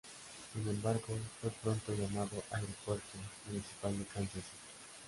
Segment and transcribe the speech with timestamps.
[0.51, 4.57] Sin embargo fue pronto llamado "Aeropuerto Municipal de Kansas City".